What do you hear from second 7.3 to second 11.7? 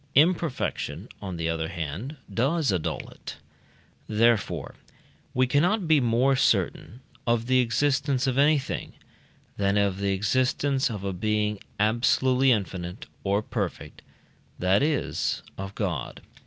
the existence of anything, than of the existence of a being